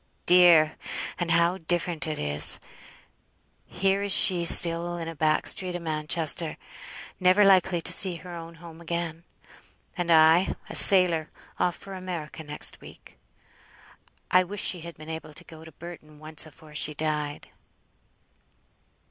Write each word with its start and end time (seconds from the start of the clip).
Dear! 0.25 0.77
and 1.19 1.29
how 1.29 1.59
different 1.59 2.07
it 2.07 2.17
is! 2.17 2.59
Here 3.67 4.01
is 4.01 4.11
she 4.11 4.45
still 4.45 4.97
in 4.97 5.07
a 5.07 5.13
back 5.15 5.45
street 5.45 5.75
o' 5.75 5.79
Manchester, 5.79 6.57
never 7.19 7.45
likely 7.45 7.81
to 7.81 7.93
see 7.93 8.15
her 8.15 8.33
own 8.33 8.55
home 8.55 8.81
again; 8.81 9.25
and 9.95 10.09
I, 10.09 10.55
a 10.67 10.73
sailor, 10.75 11.29
off 11.59 11.75
for 11.75 11.93
America 11.93 12.43
next 12.43 12.81
week. 12.81 13.19
I 14.31 14.43
wish 14.43 14.63
she 14.63 14.79
had 14.81 14.97
been 14.97 15.07
able 15.07 15.35
to 15.35 15.43
go 15.43 15.63
to 15.63 15.71
Burton 15.71 16.17
once 16.17 16.47
afore 16.47 16.73
she 16.73 16.95
died." 16.95 17.49